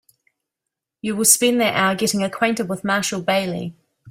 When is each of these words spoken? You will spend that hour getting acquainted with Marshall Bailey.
You 1.03 1.15
will 1.15 1.25
spend 1.25 1.61
that 1.61 1.75
hour 1.75 1.93
getting 1.93 2.23
acquainted 2.23 2.67
with 2.67 2.83
Marshall 2.83 3.21
Bailey. 3.21 3.75